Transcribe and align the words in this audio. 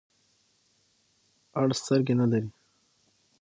اړ 1.59 1.67
سترګي 1.79 2.13
نلری. 2.19 2.49